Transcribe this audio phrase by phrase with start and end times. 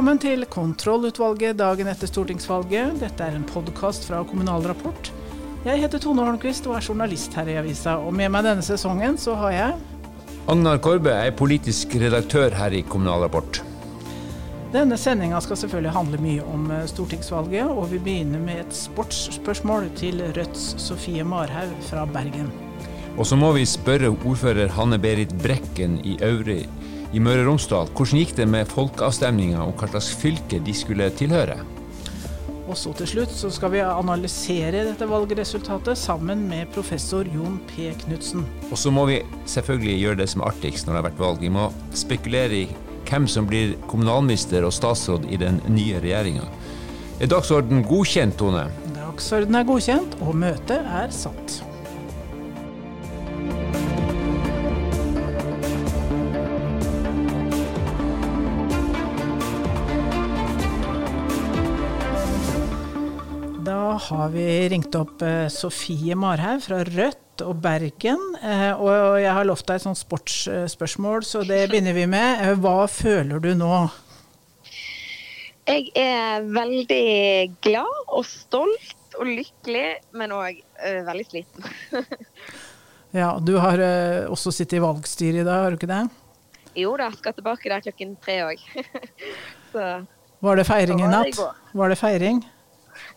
[0.00, 2.94] Velkommen til Kontrollutvalget dagen etter stortingsvalget.
[3.02, 5.10] Dette er en podkast fra Kommunal Rapport.
[5.66, 7.98] Jeg heter Tone Holmquist og er journalist her i avisa.
[8.00, 9.74] Og med meg denne sesongen så har jeg
[10.48, 13.60] Agnar Korbe er politisk redaktør her i Kommunal Rapport.
[14.72, 19.92] Denne sendinga skal selvfølgelig handle mye om eh, stortingsvalget, og vi begynner med et sportsspørsmål
[20.00, 22.48] til Rødts Sofie Marhaug fra Bergen.
[23.18, 26.62] Og så må vi spørre ordfører Hanne Berit Brekken i Øvre
[27.12, 27.90] i Møre og Romsdal.
[27.96, 31.58] Hvordan gikk det med folkeavstemninga om hva slags fylke de skulle tilhøre?
[32.70, 37.88] Og så til slutt så skal vi analysere dette valgresultatet sammen med professor Jon P.
[38.04, 38.44] Knutsen.
[38.70, 39.16] Og så må vi
[39.50, 41.42] selvfølgelig gjøre det som er artigst når det har vært valg.
[41.42, 41.66] Vi må
[41.98, 42.68] spekulere i
[43.10, 46.46] hvem som blir kommunalminister og statsråd i den nye regjeringa.
[47.20, 48.68] Er dagsorden godkjent, Tone?
[48.94, 51.58] Dagsorden er godkjent, og møtet er satt.
[63.72, 68.20] Har vi ringt opp eh, Sofie Marhaug fra Rødt og Bergen.
[68.42, 72.44] Eh, og jeg har lovt deg et sånt sportsspørsmål, så det begynner vi med.
[72.44, 73.72] Eh, hva føler du nå?
[75.70, 77.08] Jeg er veldig
[77.62, 79.86] glad og stolt og lykkelig,
[80.18, 80.62] men òg
[81.06, 81.66] veldig sliten.
[83.20, 83.82] ja, Du har
[84.30, 86.04] også sittet i valgstyret i dag, har du ikke det?
[86.78, 88.64] Jo da, skal tilbake der klokken tre òg.
[90.46, 91.44] var det feiring i natt?
[91.76, 92.40] Var det feiring?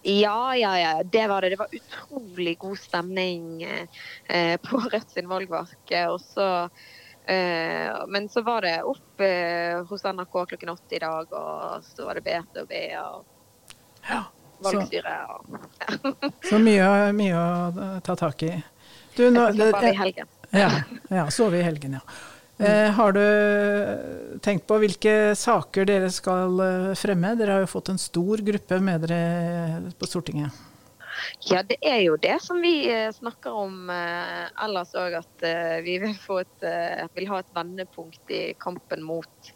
[0.01, 1.03] Ja, ja, ja.
[1.03, 1.49] Det var det.
[1.49, 6.07] Det var utrolig god stemning eh, på Rødt sin valgvake.
[6.07, 6.49] Og så
[7.25, 12.05] eh, Men så var det opp eh, hos NRK klokken åtte i dag, og så
[12.05, 13.25] var det BT og
[14.09, 14.23] ja,
[14.59, 15.29] valgstyret.
[15.29, 16.13] Og, ja.
[16.49, 18.53] så mye, mye, å ta tak i.
[19.15, 20.29] Du, nå, Jeg i helgen.
[20.53, 20.69] Ja,
[21.09, 22.32] ja sove i helgen, ja.
[22.58, 27.34] Eh, har du tenkt på hvilke saker dere skal eh, fremme?
[27.40, 30.62] Dere har jo fått en stor gruppe med dere på Stortinget.
[31.50, 35.18] Ja, det er jo det som vi eh, snakker om ellers òg.
[35.24, 35.47] At
[35.86, 36.68] vi vil, et,
[37.18, 39.53] vil, ha et vendepunkt i kampen mot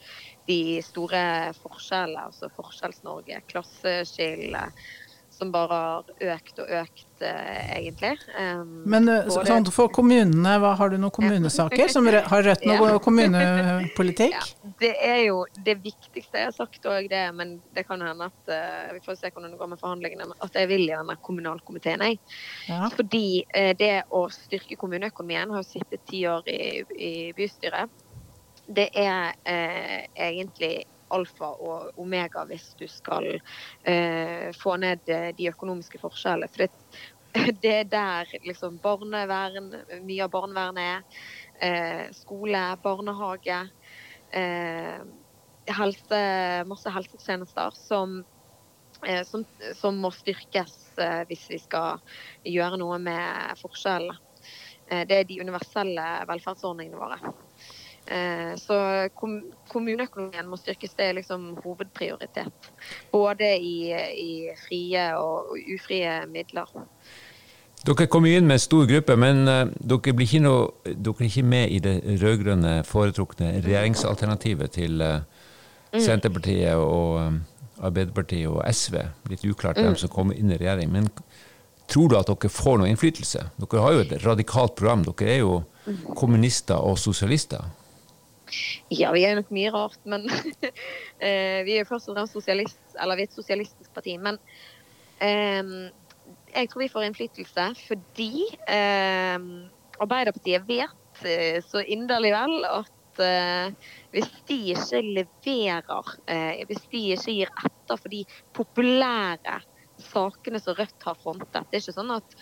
[0.50, 1.22] de store
[1.62, 2.30] forskjellene.
[2.32, 4.88] Altså Forskjells-Norge, klasseskillet
[5.38, 8.14] som bare har økt og økt, eh, egentlig.
[8.34, 12.90] Um, Men eh, sånn, for kommunene, hva, har du noen kommunesaker som har Rødt noe
[12.94, 13.02] ja.
[13.04, 14.38] kommunepolitikk?
[14.68, 16.38] Ja, det er jo det viktigste.
[16.38, 19.54] Jeg har sagt òg det, men det kan hende at uh, vi får se hvordan
[19.54, 20.28] det går med forhandlingene.
[20.44, 22.20] At jeg vil i denne kommunalkomiteen, jeg.
[22.68, 22.90] Ja.
[22.94, 23.46] Fordi
[23.80, 28.06] det å styrke kommuneøkonomien har jo sittet ti år i, i bystyret.
[28.68, 35.50] Det er uh, egentlig alfa og omega hvis du skal eh, få ned eh, de
[35.52, 36.50] økonomiske forskjellene.
[36.52, 36.72] For det,
[37.64, 39.72] det er der liksom barnevern,
[40.04, 41.24] mye av barnevernet er.
[41.62, 43.62] Eh, skole, barnehage.
[44.36, 45.00] Eh,
[45.78, 46.22] helse,
[46.68, 48.20] masse helsetjenester som,
[49.08, 52.02] eh, som, som må styrkes eh, hvis vi skal
[52.48, 54.20] gjøre noe med forskjellene.
[54.88, 57.18] det er de universelle velferdsordningene våre.
[58.08, 58.78] Eh, så
[59.68, 62.70] kommuneøkonomien må styrkes, det er liksom hovedprioritet.
[63.12, 64.32] Både i, i
[64.68, 66.72] frie og ufrie midler.
[67.88, 71.44] Dere kommer inn med stor gruppe, men uh, dere, blir ikke noe, dere er ikke
[71.46, 75.22] med i det rød-grønne foretrukne regjeringsalternativet til uh,
[75.94, 77.38] Senterpartiet og
[77.78, 78.98] Arbeiderpartiet og SV.
[79.30, 80.02] Litt uklart hvem mm.
[80.02, 80.90] som kommer inn i regjering.
[80.92, 81.12] Men
[81.92, 83.46] tror du at dere får noe innflytelse?
[83.62, 85.06] Dere har jo et radikalt program.
[85.08, 86.16] Dere er jo mm.
[86.18, 87.70] kommunister og sosialister.
[88.94, 90.28] Ja, vi er nok mye rart, men
[91.26, 94.18] eh, vi er først og fremst sosialist, eller vi er et sosialistisk parti.
[94.22, 94.40] Men
[95.24, 95.90] eh,
[96.56, 98.32] jeg tror vi får innflytelse fordi
[98.68, 99.40] eh,
[100.04, 103.72] Arbeiderpartiet vet eh, så inderlig vel at eh,
[104.14, 108.24] hvis de ikke leverer, eh, hvis de ikke gir etter for de
[108.58, 109.60] populære
[110.12, 112.36] sakene som Rødt har frontet Det er ikke sånn at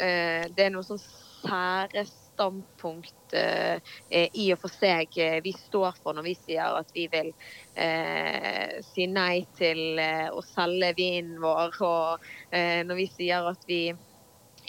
[0.00, 3.78] det er noe sånn særes standpunkt eh,
[4.10, 7.30] i og for seg eh, vi står for når vi sier at vi vil
[7.78, 13.68] eh, si nei til eh, å selge vinen vår, og eh, når vi sier at
[13.68, 13.84] vi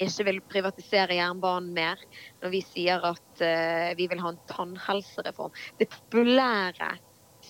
[0.02, 2.02] ikke vil privatisere jernbanen mer,
[2.42, 5.54] når vi sier at eh, vi vil ha en tannhelsereform.
[5.78, 6.94] Det er populære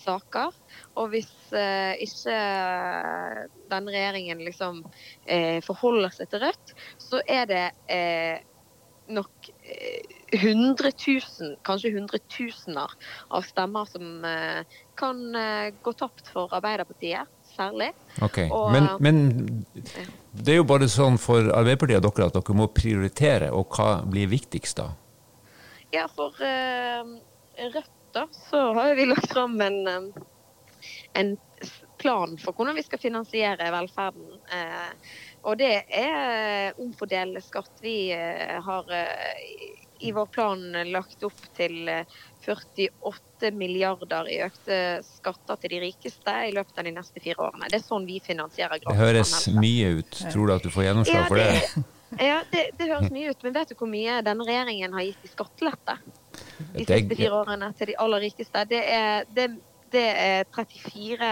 [0.04, 0.56] saker.
[1.00, 2.36] Og hvis eh, ikke
[3.72, 4.82] denne regjeringen liksom
[5.24, 8.44] eh, forholder seg til Rødt, så er det eh,
[9.14, 12.94] nok eh, hundretusen, kanskje hundretusener
[13.30, 17.92] av stemmer som eh, kan eh, gå tapt for Arbeiderpartiet, særlig.
[18.22, 18.50] Okay.
[18.50, 19.66] Og, men, men,
[20.34, 24.02] det er jo bare sånn for Arbeiderpartiet og dere at dere må prioritere, og hva
[24.10, 24.90] blir viktigst da?
[25.94, 27.14] Ja, for uh,
[27.54, 30.14] Rødt da, så har vi lagt fram en,
[31.18, 31.36] en
[32.02, 34.40] plan for hvordan vi skal finansiere velferden.
[35.44, 37.72] Og det er omfordelende skatt.
[37.84, 38.92] Vi har
[40.04, 40.62] i vår plan
[40.92, 41.90] lagt opp til
[42.46, 47.70] 48 milliarder i økte skatter til de rikeste i løpet av de neste fire årene.
[47.72, 50.22] Det er sånn vi finansierer gratis Det høres mye ut.
[50.34, 51.84] Tror du at du får gjennomslag for det?
[52.20, 53.44] Ja, det, det, høres mye ut.
[53.46, 55.96] Men vet du hvor mye denne regjeringen har gitt i skattelette
[56.74, 58.66] de siste fire årene til de aller rikeste?
[58.70, 59.48] Det er, det,
[59.94, 61.30] det er 34,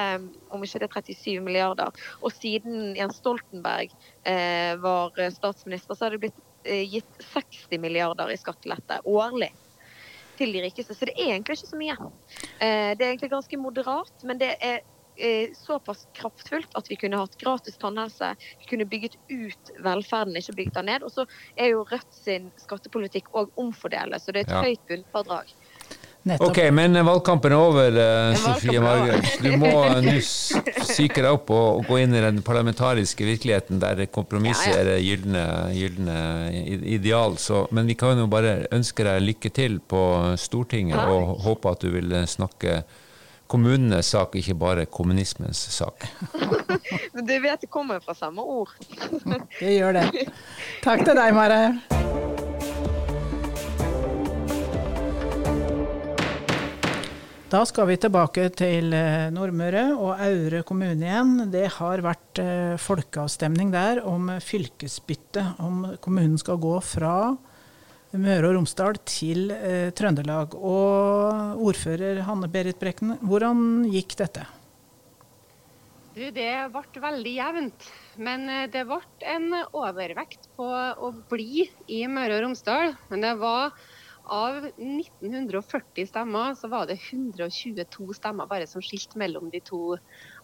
[0.53, 2.03] om ikke det er 37 milliarder.
[2.21, 3.93] Og siden Jens Stoltenberg
[4.23, 9.51] eh, var statsminister, så har det blitt eh, gitt 60 milliarder i skattelette årlig
[10.41, 10.95] til de rikeste.
[10.95, 11.97] Så det er egentlig ikke så mye.
[12.59, 14.81] Eh, det er egentlig ganske moderat, men det er
[15.21, 18.33] eh, såpass kraftfullt at vi kunne hatt gratis tannhelse.
[18.63, 21.05] Vi kunne bygget ut velferden, ikke bygget den ned.
[21.07, 24.63] Og så er jo Rødt sin skattepolitikk òg omfordele, så det er et ja.
[24.65, 25.53] høyt bunnfradrag.
[26.23, 26.51] Nettopp.
[26.51, 29.25] Ok, men valgkampen er over, uh, Sofie Margaret.
[29.41, 29.71] Du må
[30.05, 34.89] nå psyke deg opp og, og, gå inn i den parlamentariske virkeligheten der kompromisset er
[34.91, 36.17] det gylne, gylne
[36.93, 37.39] ideal.
[37.41, 40.03] Så, men vi kan jo bare ønske deg lykke til på
[40.37, 42.83] Stortinget og håpe at du vil snakke
[43.51, 46.05] kommunenes sak, ikke bare kommunismens sak.
[47.13, 48.71] Men du vet det kommer fra samme ord.
[49.59, 50.27] det gjør det.
[50.85, 52.30] Takk til deg, Mare.
[57.51, 61.49] Da skal vi tilbake til eh, Nordmøre og Aure kommune igjen.
[61.51, 67.33] Det har vært eh, folkeavstemning der om fylkesbytte, om kommunen skal gå fra
[68.15, 70.55] Møre og Romsdal til eh, Trøndelag.
[70.55, 74.47] Og ordfører Hanne Berit Brekken, hvordan gikk dette?
[76.15, 77.93] Du, det ble veldig jevnt.
[78.15, 82.95] Men det ble en overvekt på å bli i Møre og Romsdal.
[83.11, 83.75] Men det var
[84.25, 89.97] av 1940 stemmer, så var det 122 stemmer bare som skilte mellom de to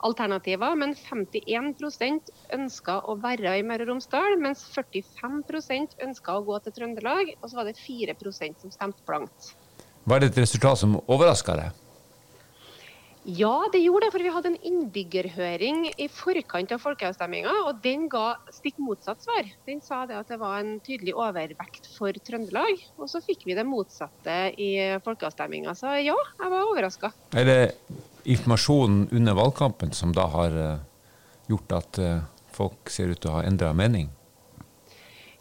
[0.07, 0.75] alternativene.
[0.81, 6.77] Men 51% ønska å være i Møre og Romsdal, mens 45% ønska å gå til
[6.79, 7.33] Trøndelag.
[7.41, 9.53] Og så var det 4% som stemte blankt.
[10.07, 11.86] Var det et resultat som overraska deg?
[13.27, 14.13] Ja, det gjorde det.
[14.13, 19.49] For vi hadde en innbyggerhøring i forkant av folkeavstemminga, og den ga stikk motsatt svar.
[19.67, 22.79] Den sa det at det var en tydelig overvekt for Trøndelag.
[22.95, 24.71] Og så fikk vi det motsatte i
[25.03, 25.75] folkeavstemminga.
[25.75, 27.11] Så ja, jeg var overraska.
[27.35, 27.59] Er det
[28.23, 30.85] informasjonen under valgkampen som da har eh,
[31.51, 32.23] gjort at eh,
[32.55, 34.07] folk ser ut til å ha endra mening?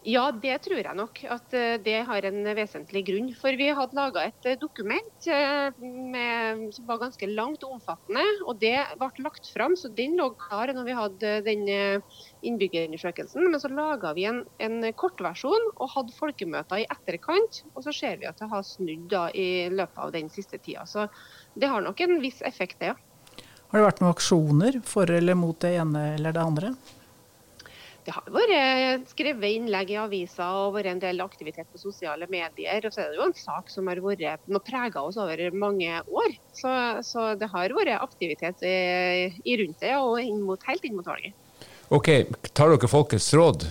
[0.07, 3.33] Ja, det tror jeg nok at eh, det har en vesentlig grunn.
[3.35, 8.23] For vi hadde laga et eh, dokument eh, med, som var ganske langt og omfattende.
[8.47, 11.65] Og det ble lagt fram, så den lå klar når vi hadde den
[12.47, 13.49] innbyggerundersøkelsen.
[13.51, 17.65] Men så laga vi en, en kortversjon og hadde folkemøter i etterkant.
[17.75, 20.87] Og så ser vi at det har snudd da, i løpet av den siste tida.
[20.87, 21.09] Så
[21.59, 23.43] det har nok en viss effekt, det, ja.
[23.73, 26.71] Har det vært noen aksjoner for eller mot det ene eller det andre?
[28.07, 32.85] Det har vært skrevet innlegg i aviser og vært en del aktivitet på sosiale medier.
[32.87, 36.37] Og så er det jo en sak som har vært prega oss over mange år.
[36.55, 36.71] Så,
[37.03, 38.77] så, det har vært aktivitet i,
[39.43, 41.35] i rundt det, og inn mot, helt inn mot valget.
[41.91, 42.13] Ok,
[42.55, 43.67] Tar dere folkets råd?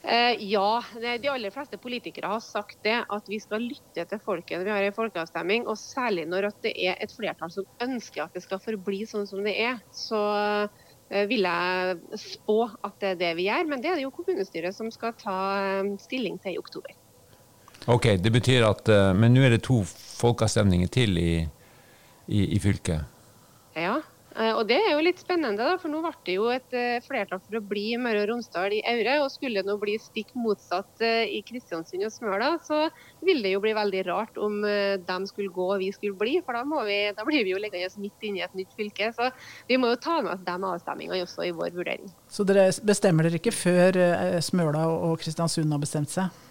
[0.00, 4.58] Eh, ja, de aller fleste politikere har sagt det, at vi skal lytte til folket
[4.58, 5.70] når vi har en folkeavstemning.
[5.70, 9.46] Og særlig når det er et flertall som ønsker at det skal forbli sånn som
[9.46, 9.78] det er.
[9.94, 10.26] Så
[10.60, 10.68] Eh,
[11.10, 13.68] vil jeg spå at det er det vi gjør.
[13.70, 16.96] Men det er det jo kommunestyret som skal ta eh, stilling til i oktober.
[17.90, 21.32] Ok, det betyr at, eh, Men nå er det to folkeavstemninger til i,
[22.28, 23.19] i, i fylket?
[24.60, 27.00] Eh, og Det er jo litt spennende, da, for nå ble det jo et eh,
[27.04, 29.20] flertall for å bli i Møre og Romsdal i Aure.
[29.24, 32.88] og Skulle det nå bli stikk motsatt eh, i Kristiansund og Smøla, så
[33.24, 36.38] ville det jo bli veldig rart om de skulle gå og vi skulle bli.
[36.44, 39.10] For da, vi, da blir vi jo liggende midt inne i et nytt fylke.
[39.16, 39.30] Så
[39.68, 42.12] vi må jo ta med oss de avstemmingene også i vår vurdering.
[42.30, 43.98] Så dere bestemmer dere ikke før
[44.44, 46.49] Smøla og Kristiansund har bestemt seg?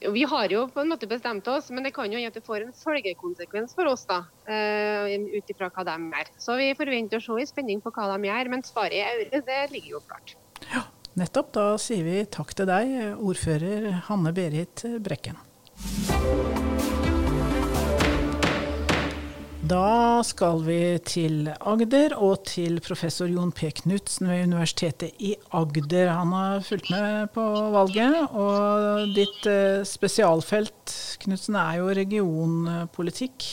[0.00, 2.44] Vi har jo på en måte bestemt oss, men det kan jo gjøre at det
[2.46, 4.06] får en følgekonsekvens for oss.
[4.08, 6.30] da, uh, Ut ifra hva de gjør.
[6.40, 9.42] Så vi forventer å se i spenning på hva de gjør, men svaret i Aure
[9.44, 10.36] det ligger jo klart.
[10.70, 10.86] Ja,
[11.20, 11.52] nettopp.
[11.56, 15.36] Da sier vi takk til deg, ordfører Hanne Berit Brekken.
[19.70, 23.68] Da skal vi til Agder og til professor Jon P.
[23.78, 26.10] Knutsen ved Universitetet i Agder.
[26.10, 33.46] Han har fulgt med på valget, og ditt eh, spesialfelt Knutsen, er jo regionpolitikk.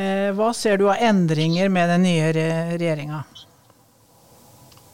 [0.00, 3.20] Eh, hva ser du av endringer med den nye regjeringa?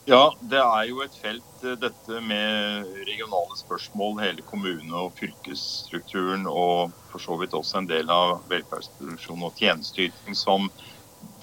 [0.07, 6.45] Ja, det er jo et felt, eh, dette med regionale spørsmål, hele kommune- og fylkesstrukturen,
[6.47, 10.69] og for så vidt også en del av velferdsproduksjon og tjenesteyting, som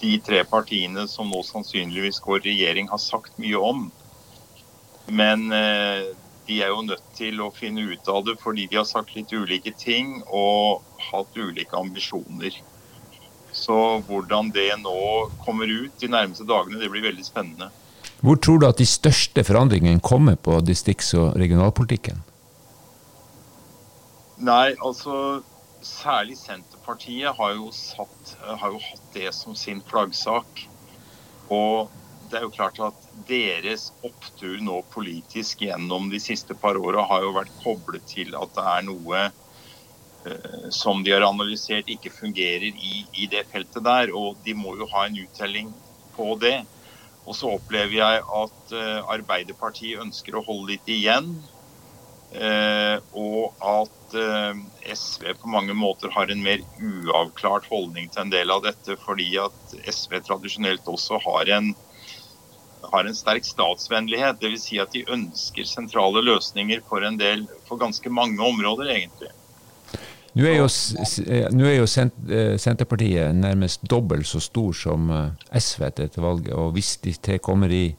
[0.04, 3.88] de tre partiene som nå sannsynligvis går regjering, har sagt mye om.
[5.10, 6.06] Men eh,
[6.46, 9.34] de er jo nødt til å finne ut av det fordi de har sagt litt
[9.34, 12.54] ulike ting og hatt ulike ambisjoner.
[13.52, 13.78] Så
[14.08, 14.98] hvordan det nå
[15.46, 17.72] kommer ut de nærmeste dagene, det blir veldig spennende.
[18.22, 22.22] Hvor tror du at de største forandringene kommer på distrikts- og regionalpolitikken?
[24.42, 25.42] Nei, altså
[25.82, 30.66] særlig Senterpartiet har jo, satt, har jo hatt det som sin flaggsak.
[31.50, 31.90] Og
[32.32, 37.26] det er jo klart at deres opptur nå politisk gjennom de siste par åra har
[37.26, 42.70] jo vært koblet til at det er noe eh, som de har analysert ikke fungerer
[42.72, 44.14] i, i, det feltet der.
[44.16, 45.74] Og de må jo ha en uttelling
[46.16, 46.62] på det.
[47.28, 51.36] Og så opplever jeg at eh, Arbeiderpartiet ønsker å holde litt igjen.
[52.32, 54.62] Eh, og at eh,
[54.96, 59.34] SV på mange måter har en mer uavklart holdning til en del av dette, fordi
[59.44, 61.74] at SV tradisjonelt også har en,
[62.94, 64.42] har en sterk statsvennlighet.
[64.42, 64.66] Dvs.
[64.66, 69.34] Si at de ønsker sentrale løsninger for del, for ganske mange områder, egentlig.
[70.32, 70.68] Nå er, jo,
[71.52, 75.10] nå er jo Senterpartiet nærmest dobbelt så stor som
[75.52, 76.54] SV etter dette valget.
[76.56, 77.90] og Hvis de til kommer i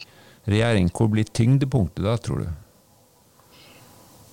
[0.48, 2.48] regjering, hvor blir tyngdepunktet da, tror du?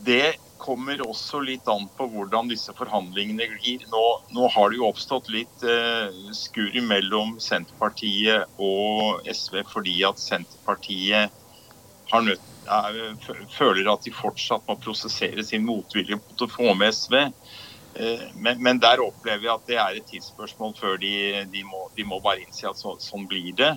[0.08, 3.84] Det kommer også litt an på hvordan disse forhandlingene glir.
[3.91, 4.03] Nå,
[4.36, 11.36] nå har det jo oppstått litt eh, skur mellom Senterpartiet og SV fordi at Senterpartiet
[12.25, 12.98] nødt, er,
[13.53, 17.18] føler at de fortsatt må prosessere sin motvilje mot å få med SV.
[18.00, 21.12] Eh, men, men, der opplever vi at det er et tidsspørsmål før de,
[21.51, 23.74] de, må, de må, bare innse at så, sånn blir det.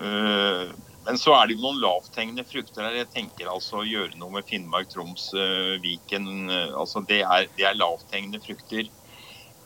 [0.00, 0.70] Uh,
[1.04, 2.96] men så er det jo noen lavthengende frukter her.
[3.02, 6.48] Jeg tenker altså å gjøre noe med Finnmark, Troms, uh, Viken.
[6.48, 8.88] Uh, altså det er, det er, lavthengende frukter.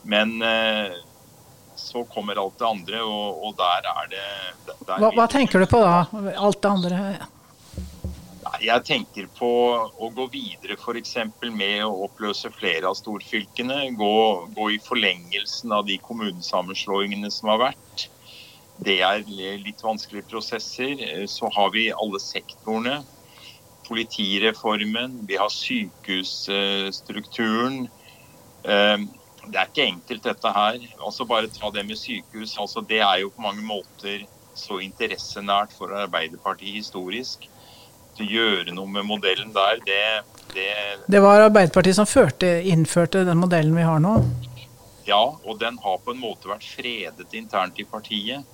[0.05, 0.35] Men
[1.81, 4.25] så kommer alt det andre, og, og der er det
[4.85, 6.03] der hva, hva, tenker du på da?
[6.37, 6.99] Alt det andre?
[8.63, 11.17] Jeg tenker på å gå videre f.eks.
[11.51, 13.97] med å oppløse flere av storfylkene.
[13.99, 14.11] Gå,
[14.55, 17.97] gå i forlengelsen av de kommunesammenslåingene som har vært.
[18.77, 21.27] Det er litt vanskelige prosesser.
[21.31, 23.05] Så har vi alle sektorene.
[23.89, 27.89] Politireformen, vi har sykehusstrukturen.
[28.65, 29.09] Ehm,
[29.51, 30.79] det er ikke enkelt dette her.
[31.05, 32.53] Altså Bare ta det med sykehus.
[32.61, 34.19] Altså det er jo på mange måter
[34.55, 37.39] så interessenært for Arbeiderpartiet historisk.
[38.15, 40.03] Å gjøre noe med modellen der, det,
[40.55, 40.67] det
[41.11, 44.19] Det var Arbeiderpartiet som førte, innførte den modellen vi har nå?
[45.05, 48.47] Ja, og den har på en måte vært fredet internt i partiet.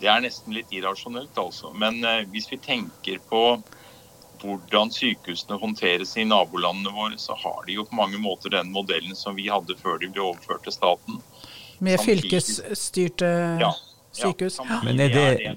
[0.00, 1.70] Det er nesten litt irrasjonelt, altså.
[1.76, 3.60] Men eh, hvis vi tenker på
[4.40, 9.16] hvordan sykehusene håndteres i nabolandene våre, så har de jo på mange måter den modellen
[9.16, 11.20] som vi hadde før de ble overført til staten.
[11.84, 13.30] Med fylkesstyrte
[13.60, 13.72] ja,
[14.16, 14.58] sykehus?
[14.64, 15.54] Ja, men, er det,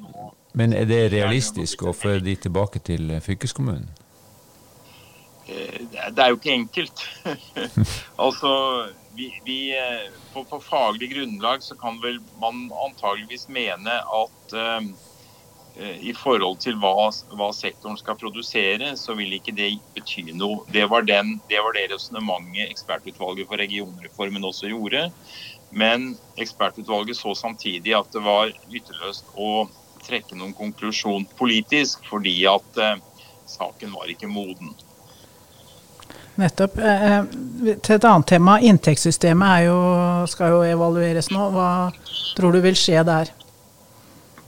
[0.54, 3.90] men er det realistisk å føre de tilbake til fylkeskommunen?
[5.48, 7.06] Eh, det er jo ikke enkelt.
[8.26, 8.52] altså,
[9.16, 14.86] vi, vi eh, på, på, faglig grunnlag så kan vel man antageligvis mene at uh,
[16.00, 20.62] i forhold til hva, hva, sektoren skal produsere, så vil ikke det bety noe.
[20.74, 25.08] Det var, den, det, var det resonnementet ekspertutvalget for regionreformen også gjorde.
[25.74, 29.66] Men ekspertutvalget så samtidig at det var nytteløst å
[30.06, 32.96] trekke noen konklusjon politisk, fordi at uh,
[33.50, 34.74] saken var ikke moden.
[36.40, 36.80] Nettopp.
[36.82, 37.26] Eh, eh,
[37.86, 38.58] til et annet tema.
[38.66, 39.78] Inntektssystemet jo,
[40.32, 41.44] skal jo evalueres nå.
[41.54, 41.68] Hva
[42.34, 43.30] tror du vil skje der?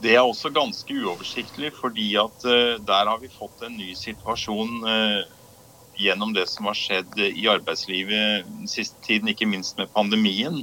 [0.02, 4.82] Det er også ganske uoversiktlig, fordi at der har vi fått en ny situasjon
[5.96, 10.60] gjennom det som har skjedd i arbeidslivet den siste tiden, ikke minst med pandemien.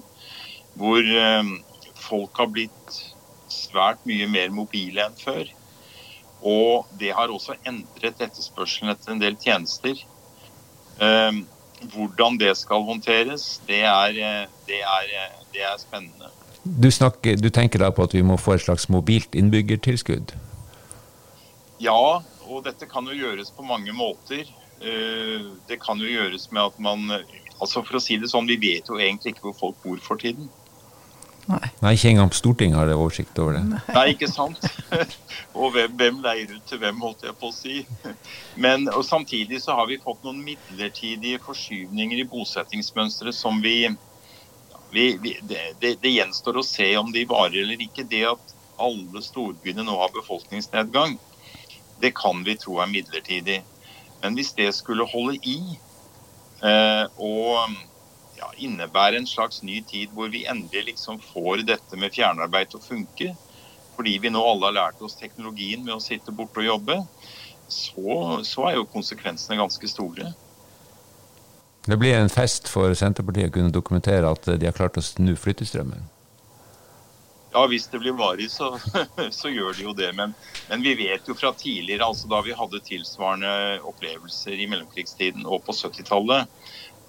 [0.75, 1.07] Hvor
[2.03, 2.99] folk har blitt
[3.53, 5.49] svært mye mer mobile enn før.
[6.43, 9.99] Og det har også endret etterspørselen etter en del tjenester.
[10.99, 11.45] Ehm,
[11.93, 15.13] hvordan det skal håndteres, det er, det er,
[15.53, 16.31] det er spennende.
[16.63, 20.35] Du, snakker, du, tenker da på at vi må få et slags mobilt innbyggertilskudd?
[21.83, 24.47] Ja, og dette kan jo gjøres på mange måter.
[24.83, 27.07] Eh, det kan jo gjøres med at man
[27.63, 30.19] altså For å si det sånn, vi vet jo egentlig ikke hvor folk bor for
[30.19, 30.49] tiden.
[31.49, 31.69] Nei.
[31.83, 33.63] Nei, ikke engang Stortinget har det oversikt over det.
[33.91, 34.63] Nei, ikke sant.
[35.59, 37.81] og hvem, hvem, leier ut til hvem, holdt jeg på å si.
[38.55, 43.91] Men og samtidig så har vi fått noen midlertidige forskyvninger i bosettingsmønsteret som vi,
[44.95, 48.07] vi, vi det, det, det, gjenstår å se om de varer eller ikke.
[48.07, 51.17] Det at alle storbyene nå har befolkningsnedgang,
[51.99, 53.61] det kan vi tro er midlertidig.
[54.23, 55.75] Men hvis det skulle holde i,
[56.63, 57.75] eh, og
[58.43, 62.81] ja, innebærer en slags ny tid hvor vi endelig liksom får dette med fjernarbeid til
[62.81, 63.33] å funke,
[63.95, 66.99] fordi vi nå alle har lært oss teknologien med å sitte borte og jobbe,
[67.71, 70.33] så, så er jo konsekvensene ganske store.
[71.85, 75.33] Det blir en fest for Senterpartiet å kunne dokumentere at de har klart å snu
[75.39, 76.09] flyttestrømmen.
[77.53, 78.71] Ja, hvis det blir varig, så,
[79.39, 80.09] så gjør de jo det.
[80.17, 80.33] Men,
[80.69, 85.61] men, vi vet jo fra tidligere, altså da vi hadde tilsvarende opplevelser i mellomkrigstiden og
[85.67, 86.49] på 70-tallet,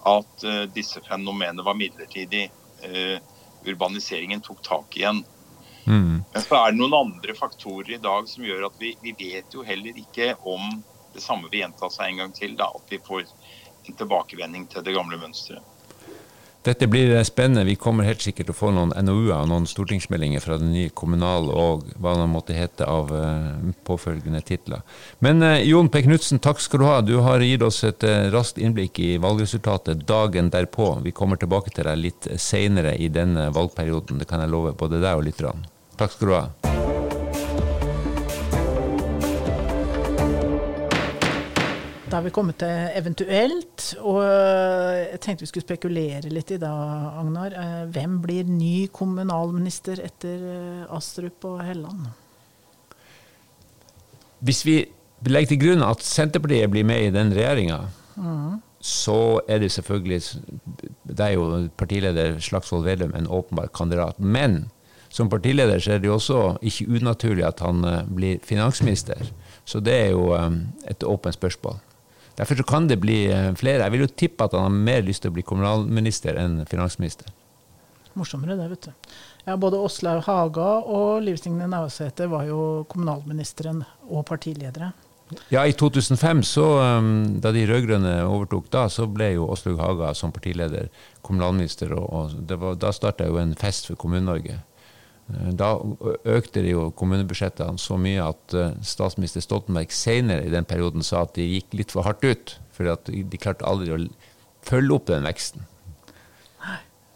[0.05, 2.49] at uh, disse fenomenene var midlertidig.
[2.85, 3.17] Uh,
[3.65, 5.23] urbaniseringen tok tak igjen.
[5.87, 6.25] Mm.
[6.33, 9.53] Men så er det noen andre faktorer i dag som gjør at vi, vi vet
[9.55, 10.83] jo heller ikke om
[11.15, 12.57] det samme vil gjenta seg en gang til.
[12.59, 15.74] Da, at vi får en tilbakevending til det gamle mønsteret.
[16.65, 17.67] Dette blir spennende.
[17.69, 20.93] Vi kommer helt sikkert til å få noen NOU-er og noen stortingsmeldinger fra den nye
[20.97, 24.81] kommunal og hva det måtte hete av uh, påfølgende titler.
[25.25, 26.07] Men uh, Jon P.
[26.07, 26.99] Knutsen, takk skal du ha.
[27.05, 30.95] Du har gitt oss et raskt innblikk i valgresultatet dagen derpå.
[31.05, 34.23] Vi kommer tilbake til deg litt seinere i denne valgperioden.
[34.23, 35.69] Det kan jeg love både deg og lytterne.
[36.01, 36.74] Takk skal du ha.
[42.15, 43.85] Da har vi kommet til eventuelt.
[44.07, 46.71] Og jeg tenkte vi skulle spekulere litt i da,
[47.19, 47.55] Agnar.
[47.59, 52.05] Eh, hvem blir ny kommunalminister etter eh, Astrup og Helland?
[54.47, 54.77] Hvis vi
[55.27, 57.81] legger til grunn at Senterpartiet blir med i den regjeringa,
[58.15, 58.61] mm.
[58.79, 60.21] så er det selvfølgelig
[61.03, 64.21] Det er jo partileder Slagsvold Vedum en åpenbar kandidat.
[64.21, 64.69] Men
[65.11, 69.27] som partileder så er det jo også ikke unaturlig at han eh, blir finansminister.
[69.67, 70.31] Så det er jo
[70.87, 71.83] et åpent spørsmål.
[72.37, 73.85] Derfor kan det bli eh, flere.
[73.85, 77.31] Jeg vil jo tippe at han har mer lyst til å bli kommunalminister enn finansminister.
[78.15, 79.15] Morsommere det, vet du.
[79.45, 82.61] Ja, Både Åslaug Haga og Liv Signe Navarsete var jo
[82.91, 84.93] kommunalministeren og partiledere.
[85.49, 86.65] Ja, i 2005, så,
[87.01, 90.91] um, da de rød-grønne overtok, da så ble jo Åslaug Haga som partileder
[91.25, 91.95] kommunalminister.
[91.97, 94.61] og, og var, Da starta jo en fest for Kommune-Norge.
[95.33, 95.75] Eh, da
[96.29, 101.25] økte de jo kommunebudsjettene så mye at eh, statsminister Stoltenberg senere i den perioden sa
[101.25, 102.57] at de gikk litt for hardt ut.
[102.75, 104.03] For at de klarte aldri å
[104.67, 105.63] følge opp den veksten.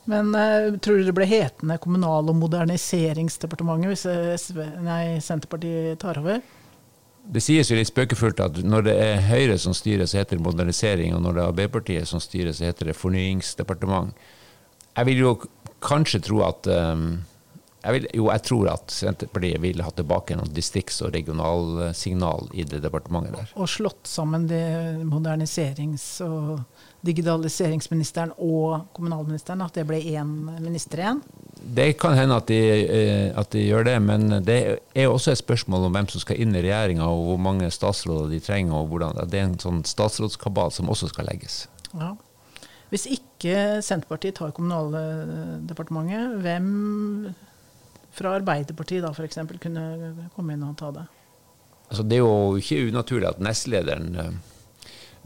[0.08, 4.04] Men uh, tror du det ble hetende Kommunal- og moderniseringsdepartementet hvis
[4.46, 6.40] SV, nei, Senterpartiet tar over?
[7.28, 10.46] Det sies jo litt spøkefullt at når det er Høyre som styrer, så heter det
[10.46, 14.14] modernisering, og når det er Arbeiderpartiet som styrer, så heter det fornyingsdepartement.
[14.96, 15.34] Jeg vil jo
[15.84, 17.18] kanskje tro at um,
[17.78, 22.66] jeg vil, jo, jeg tror at Senterpartiet vil ha tilbake noen distrikts- og regionalsignal i
[22.66, 23.52] det departementet der.
[23.54, 24.64] Og slått sammen det
[25.06, 26.58] moderniserings- og
[27.06, 31.22] digitaliseringsministeren og kommunalministeren, at det ble én minister igjen?
[31.58, 34.58] Det kan hende at de, eh, at de, gjør det, men det
[34.94, 38.34] er også et spørsmål om hvem som skal inn i regjeringa, og hvor mange statsråder
[38.34, 38.74] de trenger.
[38.74, 41.68] og hvordan, Det er en sånn statsrådskabal som også skal legges.
[41.94, 42.16] Ja.
[42.90, 47.34] Hvis ikke Senterpartiet tar Kommunaldepartementet, hvem
[48.18, 49.40] fra Arbeiderpartiet da f.eks.
[49.62, 49.84] kunne
[50.34, 51.06] komme inn og ta det?
[51.88, 54.32] Altså, det er jo ikke unaturlig at nestlederen eh,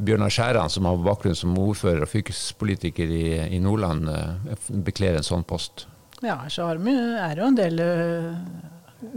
[0.02, 3.24] Bjørnar Skjæran, som har bakgrunn som ordfører og fylkespolitiker i,
[3.56, 5.86] i Nordland, eh, bekler en sånn post.
[6.22, 8.36] Ja, så er det jo en del uh,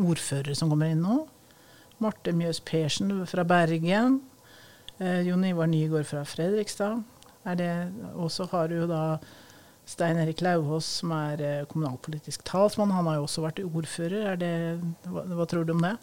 [0.10, 1.20] ordførere som kommer inn nå.
[2.02, 4.20] Marte Mjøs Persen fra Bergen.
[4.98, 7.04] Eh, Jon Ivar Nygaard fra Fredrikstad.
[7.46, 7.72] Er det,
[8.16, 9.20] og så har du jo da
[9.86, 14.36] Stein Erik Lauvås, som er eh, kommunalpolitisk talsmann, han har jo også vært ordfører.
[14.42, 14.52] Det,
[15.06, 15.94] hva, hva, tror du om det?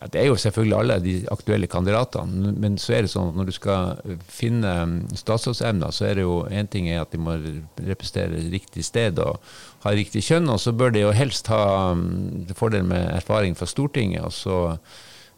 [0.00, 2.54] Ja, det er jo selvfølgelig alle de aktuelle kandidatene.
[2.62, 3.98] Men så er det sånn at når du skal
[4.30, 7.34] finne mm, statsrådsemner, så er det jo én ting er at de må
[7.82, 9.42] representere riktig sted og
[9.84, 13.68] ha riktig kjønn, og så bør de jo helst ha mm, fordel med erfaring fra
[13.68, 14.22] Stortinget.
[14.24, 14.60] og så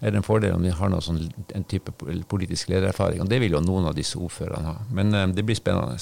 [0.02, 1.94] er det en fordel om de har noe sånn, en type
[2.28, 3.22] politisk ledererfaring.
[3.22, 4.80] og Det vil jo noen av disse ordførerne ha.
[4.90, 5.96] Men um, det blir spennende.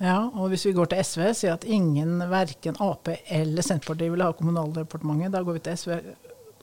[0.00, 4.22] Ja, og hvis vi går til SV, sier at ingen, verken Ap eller Senterpartiet vil
[4.24, 5.98] ha Kommunaldepartementet, da går vi til SV.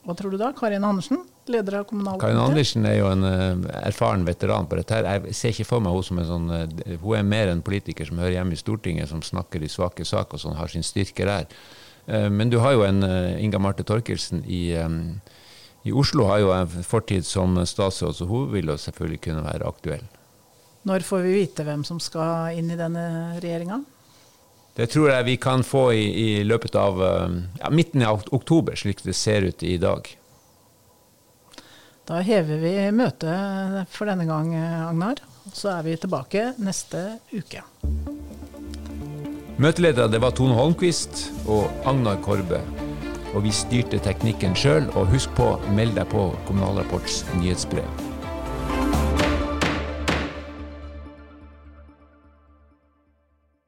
[0.08, 0.50] Hva tror du da?
[0.58, 2.24] Karin Andersen, leder av Kommunaldepartementet?
[2.24, 4.98] Karin Andersen er jo en uh, erfaren veteran på dette.
[4.98, 5.28] her.
[5.28, 8.10] Jeg ser ikke for meg hun som en sånn uh, Hun er mer en politiker
[8.10, 11.30] som hører hjemme i Stortinget, som snakker i svake saker og sånn, har sin styrke
[11.30, 11.46] der.
[12.10, 13.06] Uh, men du har jo en
[13.38, 14.64] Inga Marte Torkelsen i,
[15.86, 19.70] i Oslo, har jo en fortid som statsråd, så hun vil jo selvfølgelig kunne være
[19.70, 20.08] aktuell.
[20.88, 23.04] Når får vi vite hvem som skal inn i denne
[23.42, 23.82] regjeringa?
[24.78, 28.78] Det tror jeg vi kan få i, i løpet av eh, ja, midten av oktober,
[28.78, 30.08] slik det ser ut i dag.
[32.08, 35.20] Da hever vi møtet for denne gang, Agnar.
[35.52, 37.66] Så er vi tilbake neste uke.
[39.58, 42.62] Møteledere det var Tone Holmquist og Agnar Korbe.
[43.34, 44.88] Og vi styrte teknikken sjøl.
[44.96, 48.07] Og husk på, meld deg på Kommunal Rapports nyhetsbrev.